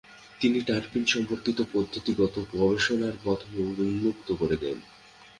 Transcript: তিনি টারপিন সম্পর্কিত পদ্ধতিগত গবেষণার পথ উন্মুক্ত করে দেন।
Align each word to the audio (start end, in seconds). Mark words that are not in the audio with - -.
তিনি 0.41 0.59
টারপিন 0.61 1.03
সম্পর্কিত 1.05 1.57
পদ্ধতিগত 1.73 2.35
গবেষণার 2.53 3.15
পথ 3.23 3.39
উন্মুক্ত 3.81 4.27
করে 4.31 4.55
দেন। 4.57 4.77